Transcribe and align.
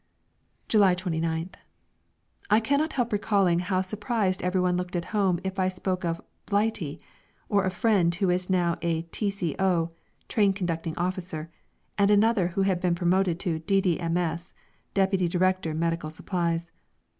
July 0.67 0.95
29th. 0.95 1.53
I 2.49 2.59
cannot 2.59 2.93
help 2.93 3.13
recalling 3.13 3.59
how 3.59 3.81
surprised 3.83 4.41
everyone 4.41 4.75
looked 4.75 4.95
at 4.95 5.05
home 5.13 5.39
if 5.43 5.59
I 5.59 5.69
spoke 5.69 6.03
of 6.03 6.19
"Blighty," 6.47 6.99
or 7.49 7.65
a 7.65 7.69
friend 7.69 8.15
who 8.15 8.25
was 8.29 8.49
now 8.49 8.79
a 8.81 9.03
T.C.O. 9.03 9.91
(Train 10.27 10.53
Conducting 10.53 10.97
Officer), 10.97 11.51
and 11.99 12.09
another 12.09 12.47
who 12.47 12.63
had 12.63 12.81
been 12.81 12.95
promoted 12.95 13.39
to 13.41 13.59
D.D.M.S. 13.59 14.55
(Deputy 14.95 15.27
Director 15.27 15.75
Medical 15.75 16.09
Supplies). 16.09 16.71